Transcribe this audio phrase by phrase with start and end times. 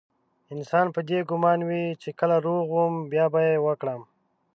[0.53, 4.01] انسان په دې ګمان وي چې کله روغ وم بيا به يې وکړم.